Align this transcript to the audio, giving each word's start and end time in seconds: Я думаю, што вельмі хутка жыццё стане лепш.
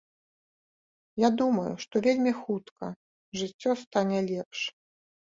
Я 1.27 1.31
думаю, 1.43 1.67
што 1.85 1.95
вельмі 2.09 2.35
хутка 2.41 2.85
жыццё 3.45 3.71
стане 3.87 4.19
лепш. 4.35 4.69